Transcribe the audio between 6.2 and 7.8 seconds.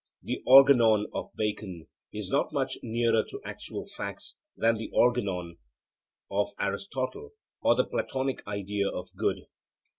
of Aristotle or